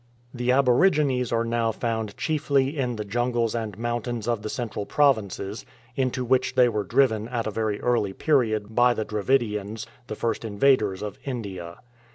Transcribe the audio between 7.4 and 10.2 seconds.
a very early period by the Dravidians, the